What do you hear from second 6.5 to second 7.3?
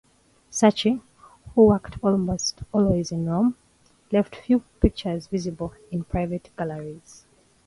galleries.